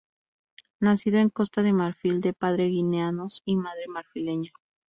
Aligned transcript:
Nacido 0.79 1.19
en 1.19 1.29
Costa 1.29 1.61
de 1.61 1.73
Marfil, 1.73 2.21
de 2.21 2.33
padre 2.33 2.63
guineanos 2.65 3.43
y 3.45 3.55
madre 3.55 3.85
marfileña. 3.87 4.51